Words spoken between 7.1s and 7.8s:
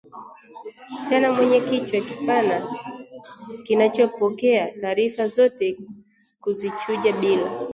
bila